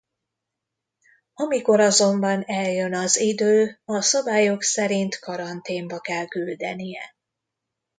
Amikor 1.33 1.79
azonban 1.79 2.43
eljön 2.43 2.95
az 2.95 3.17
idő 3.19 3.79
a 3.85 4.01
szabályok 4.01 4.61
szerint 4.61 5.19
karanténba 5.19 5.99
kell 5.99 6.25
küldenie. 6.27 7.15